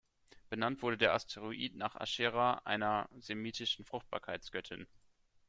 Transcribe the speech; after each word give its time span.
Benannt 0.49 0.81
wurde 0.81 0.97
der 0.97 1.13
Asteroid 1.13 1.75
nach 1.75 1.95
Aschera, 1.95 2.63
einer 2.65 3.07
semitischen 3.19 3.85
Fruchtbarkeitsgöttin. 3.85 4.87